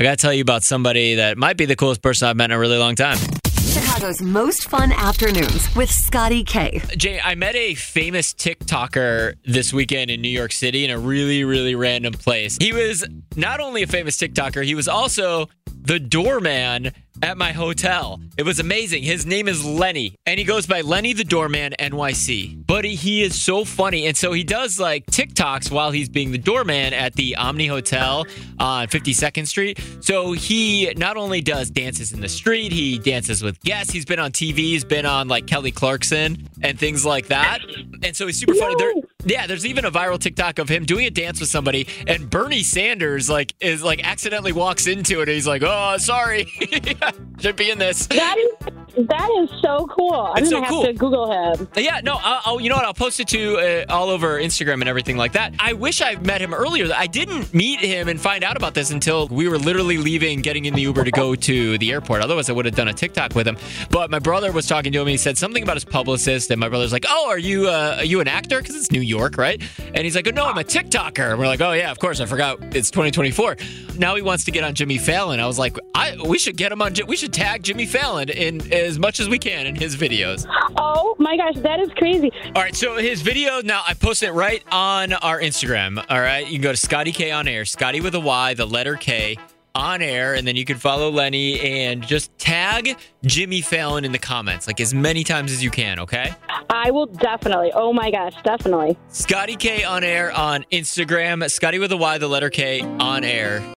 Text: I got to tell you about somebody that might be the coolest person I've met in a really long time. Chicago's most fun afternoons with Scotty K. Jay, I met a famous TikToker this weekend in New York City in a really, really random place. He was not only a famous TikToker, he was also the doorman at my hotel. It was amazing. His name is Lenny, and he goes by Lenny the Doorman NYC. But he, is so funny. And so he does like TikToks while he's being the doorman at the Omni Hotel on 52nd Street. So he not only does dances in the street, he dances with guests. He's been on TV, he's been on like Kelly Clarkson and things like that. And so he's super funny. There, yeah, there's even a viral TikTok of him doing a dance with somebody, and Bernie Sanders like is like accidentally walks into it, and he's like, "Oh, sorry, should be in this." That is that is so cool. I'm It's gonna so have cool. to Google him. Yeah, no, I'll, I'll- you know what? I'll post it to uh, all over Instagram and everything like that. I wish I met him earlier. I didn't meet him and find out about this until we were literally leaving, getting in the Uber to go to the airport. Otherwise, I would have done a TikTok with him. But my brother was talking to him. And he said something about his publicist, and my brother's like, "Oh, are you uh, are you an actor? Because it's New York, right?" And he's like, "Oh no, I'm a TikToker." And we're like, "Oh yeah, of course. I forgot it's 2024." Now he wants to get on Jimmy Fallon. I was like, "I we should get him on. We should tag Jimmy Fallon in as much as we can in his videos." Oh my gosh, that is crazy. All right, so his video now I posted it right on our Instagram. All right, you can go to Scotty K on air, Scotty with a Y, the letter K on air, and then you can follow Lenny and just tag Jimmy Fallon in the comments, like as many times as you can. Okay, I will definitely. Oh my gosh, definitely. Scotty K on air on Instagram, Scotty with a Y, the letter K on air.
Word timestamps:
I 0.00 0.02
got 0.02 0.12
to 0.12 0.16
tell 0.16 0.32
you 0.32 0.40
about 0.40 0.62
somebody 0.62 1.16
that 1.16 1.36
might 1.36 1.58
be 1.58 1.66
the 1.66 1.76
coolest 1.76 2.00
person 2.00 2.26
I've 2.26 2.34
met 2.34 2.46
in 2.46 2.52
a 2.52 2.58
really 2.58 2.78
long 2.78 2.94
time. 2.94 3.18
Chicago's 3.58 4.22
most 4.22 4.66
fun 4.70 4.92
afternoons 4.92 5.68
with 5.76 5.90
Scotty 5.90 6.42
K. 6.42 6.80
Jay, 6.96 7.20
I 7.22 7.34
met 7.34 7.54
a 7.54 7.74
famous 7.74 8.32
TikToker 8.32 9.34
this 9.44 9.74
weekend 9.74 10.10
in 10.10 10.22
New 10.22 10.30
York 10.30 10.52
City 10.52 10.86
in 10.86 10.90
a 10.90 10.98
really, 10.98 11.44
really 11.44 11.74
random 11.74 12.14
place. 12.14 12.56
He 12.58 12.72
was 12.72 13.06
not 13.36 13.60
only 13.60 13.82
a 13.82 13.86
famous 13.86 14.16
TikToker, 14.16 14.64
he 14.64 14.74
was 14.74 14.88
also 14.88 15.50
the 15.66 16.00
doorman 16.00 16.92
at 17.22 17.38
my 17.38 17.52
hotel. 17.52 18.20
It 18.36 18.44
was 18.44 18.58
amazing. 18.58 19.02
His 19.02 19.26
name 19.26 19.48
is 19.48 19.64
Lenny, 19.64 20.14
and 20.26 20.38
he 20.38 20.44
goes 20.44 20.66
by 20.66 20.80
Lenny 20.80 21.12
the 21.12 21.24
Doorman 21.24 21.74
NYC. 21.78 22.66
But 22.66 22.84
he, 22.84 23.20
is 23.22 23.40
so 23.40 23.64
funny. 23.64 24.06
And 24.06 24.16
so 24.16 24.32
he 24.32 24.44
does 24.44 24.80
like 24.80 25.04
TikToks 25.06 25.70
while 25.70 25.90
he's 25.90 26.08
being 26.08 26.32
the 26.32 26.38
doorman 26.38 26.94
at 26.94 27.14
the 27.14 27.36
Omni 27.36 27.66
Hotel 27.66 28.26
on 28.58 28.88
52nd 28.88 29.46
Street. 29.46 29.78
So 30.00 30.32
he 30.32 30.92
not 30.96 31.16
only 31.16 31.40
does 31.40 31.70
dances 31.70 32.12
in 32.12 32.20
the 32.20 32.28
street, 32.28 32.72
he 32.72 32.98
dances 32.98 33.42
with 33.42 33.60
guests. 33.60 33.92
He's 33.92 34.04
been 34.04 34.18
on 34.18 34.32
TV, 34.32 34.56
he's 34.56 34.84
been 34.84 35.06
on 35.06 35.28
like 35.28 35.46
Kelly 35.46 35.72
Clarkson 35.72 36.48
and 36.62 36.78
things 36.78 37.04
like 37.04 37.28
that. 37.28 37.60
And 38.02 38.16
so 38.16 38.26
he's 38.26 38.38
super 38.38 38.54
funny. 38.54 38.74
There, 38.76 38.92
yeah, 39.24 39.46
there's 39.46 39.66
even 39.66 39.84
a 39.84 39.90
viral 39.90 40.18
TikTok 40.18 40.58
of 40.58 40.68
him 40.68 40.84
doing 40.84 41.06
a 41.06 41.10
dance 41.10 41.40
with 41.40 41.48
somebody, 41.48 41.86
and 42.06 42.28
Bernie 42.30 42.62
Sanders 42.62 43.28
like 43.28 43.54
is 43.60 43.82
like 43.82 44.06
accidentally 44.06 44.52
walks 44.52 44.86
into 44.86 45.20
it, 45.20 45.28
and 45.28 45.34
he's 45.34 45.46
like, 45.46 45.62
"Oh, 45.64 45.96
sorry, 45.98 46.44
should 47.40 47.56
be 47.56 47.70
in 47.70 47.78
this." 47.78 48.06
That 48.06 48.36
is 48.38 48.69
that 48.96 49.28
is 49.42 49.50
so 49.62 49.86
cool. 49.86 50.14
I'm 50.34 50.42
It's 50.42 50.50
gonna 50.52 50.60
so 50.60 50.60
have 50.62 50.68
cool. 50.70 50.84
to 50.84 50.92
Google 50.92 51.30
him. 51.54 51.68
Yeah, 51.76 52.00
no, 52.02 52.18
I'll, 52.22 52.40
I'll- 52.44 52.60
you 52.60 52.68
know 52.68 52.76
what? 52.76 52.84
I'll 52.84 52.94
post 52.94 53.20
it 53.20 53.28
to 53.28 53.84
uh, 53.88 53.92
all 53.92 54.08
over 54.10 54.38
Instagram 54.40 54.74
and 54.80 54.88
everything 54.88 55.16
like 55.16 55.32
that. 55.32 55.54
I 55.58 55.72
wish 55.72 56.02
I 56.02 56.16
met 56.16 56.40
him 56.40 56.52
earlier. 56.52 56.88
I 56.94 57.06
didn't 57.06 57.52
meet 57.54 57.80
him 57.80 58.08
and 58.08 58.20
find 58.20 58.44
out 58.44 58.56
about 58.56 58.74
this 58.74 58.90
until 58.90 59.28
we 59.28 59.48
were 59.48 59.58
literally 59.58 59.98
leaving, 59.98 60.40
getting 60.42 60.64
in 60.66 60.74
the 60.74 60.82
Uber 60.82 61.04
to 61.04 61.10
go 61.10 61.34
to 61.34 61.78
the 61.78 61.90
airport. 61.92 62.20
Otherwise, 62.22 62.50
I 62.50 62.52
would 62.52 62.64
have 62.66 62.74
done 62.74 62.88
a 62.88 62.92
TikTok 62.92 63.34
with 63.34 63.46
him. 63.46 63.56
But 63.90 64.10
my 64.10 64.18
brother 64.18 64.52
was 64.52 64.66
talking 64.66 64.92
to 64.92 64.98
him. 64.98 65.06
And 65.06 65.10
he 65.12 65.16
said 65.16 65.38
something 65.38 65.62
about 65.62 65.76
his 65.76 65.84
publicist, 65.84 66.50
and 66.50 66.60
my 66.60 66.68
brother's 66.68 66.92
like, 66.92 67.06
"Oh, 67.08 67.28
are 67.30 67.38
you 67.38 67.68
uh, 67.68 67.96
are 67.98 68.04
you 68.04 68.20
an 68.20 68.28
actor? 68.28 68.58
Because 68.60 68.76
it's 68.76 68.90
New 68.92 69.00
York, 69.00 69.36
right?" 69.38 69.60
And 69.94 69.98
he's 70.04 70.14
like, 70.16 70.26
"Oh 70.28 70.32
no, 70.32 70.44
I'm 70.46 70.58
a 70.58 70.64
TikToker." 70.64 71.30
And 71.30 71.38
we're 71.38 71.46
like, 71.46 71.60
"Oh 71.60 71.72
yeah, 71.72 71.90
of 71.90 71.98
course. 71.98 72.20
I 72.20 72.26
forgot 72.26 72.58
it's 72.74 72.90
2024." 72.90 73.56
Now 73.96 74.14
he 74.16 74.22
wants 74.22 74.44
to 74.44 74.50
get 74.50 74.64
on 74.64 74.74
Jimmy 74.74 74.98
Fallon. 74.98 75.40
I 75.40 75.46
was 75.46 75.58
like, 75.58 75.76
"I 75.94 76.16
we 76.24 76.38
should 76.38 76.56
get 76.56 76.72
him 76.72 76.82
on. 76.82 76.94
We 77.06 77.16
should 77.16 77.32
tag 77.32 77.62
Jimmy 77.62 77.86
Fallon 77.86 78.28
in 78.28 78.60
as 78.86 78.98
much 78.98 79.20
as 79.20 79.28
we 79.28 79.38
can 79.38 79.66
in 79.66 79.74
his 79.74 79.96
videos." 79.96 80.46
Oh 80.76 81.16
my 81.18 81.36
gosh, 81.36 81.54
that 81.56 81.80
is 81.80 81.90
crazy. 81.96 82.30
All 82.54 82.62
right, 82.62 82.74
so 82.74 82.96
his 82.96 83.22
video 83.22 83.60
now 83.62 83.82
I 83.86 83.94
posted 83.94 84.30
it 84.30 84.32
right 84.32 84.62
on 84.70 85.12
our 85.12 85.40
Instagram. 85.40 86.04
All 86.08 86.20
right, 86.20 86.46
you 86.46 86.52
can 86.52 86.62
go 86.62 86.72
to 86.72 86.76
Scotty 86.76 87.12
K 87.12 87.30
on 87.30 87.48
air, 87.48 87.64
Scotty 87.64 88.00
with 88.00 88.14
a 88.14 88.20
Y, 88.20 88.54
the 88.54 88.66
letter 88.66 88.96
K 88.96 89.36
on 89.72 90.02
air, 90.02 90.34
and 90.34 90.46
then 90.48 90.56
you 90.56 90.64
can 90.64 90.76
follow 90.76 91.10
Lenny 91.10 91.60
and 91.60 92.04
just 92.04 92.36
tag 92.38 92.98
Jimmy 93.24 93.60
Fallon 93.60 94.04
in 94.04 94.10
the 94.10 94.18
comments, 94.18 94.66
like 94.66 94.80
as 94.80 94.92
many 94.92 95.22
times 95.22 95.52
as 95.52 95.62
you 95.62 95.70
can. 95.70 96.00
Okay, 96.00 96.34
I 96.68 96.90
will 96.90 97.06
definitely. 97.06 97.70
Oh 97.74 97.92
my 97.92 98.10
gosh, 98.10 98.34
definitely. 98.42 98.98
Scotty 99.08 99.56
K 99.56 99.84
on 99.84 100.02
air 100.02 100.32
on 100.32 100.64
Instagram, 100.72 101.48
Scotty 101.50 101.78
with 101.78 101.92
a 101.92 101.96
Y, 101.96 102.18
the 102.18 102.28
letter 102.28 102.50
K 102.50 102.80
on 102.80 103.22
air. 103.22 103.62